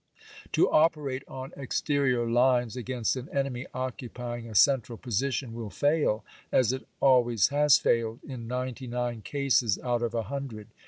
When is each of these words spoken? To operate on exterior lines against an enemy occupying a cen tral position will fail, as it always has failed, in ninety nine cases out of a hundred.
To 0.53 0.67
operate 0.67 1.21
on 1.27 1.53
exterior 1.55 2.27
lines 2.27 2.75
against 2.75 3.15
an 3.15 3.29
enemy 3.29 3.67
occupying 3.71 4.49
a 4.49 4.55
cen 4.55 4.81
tral 4.81 4.99
position 4.99 5.53
will 5.53 5.69
fail, 5.69 6.25
as 6.51 6.73
it 6.73 6.87
always 6.99 7.49
has 7.49 7.77
failed, 7.77 8.19
in 8.23 8.47
ninety 8.47 8.87
nine 8.87 9.21
cases 9.21 9.77
out 9.77 10.01
of 10.01 10.15
a 10.15 10.23
hundred. 10.23 10.69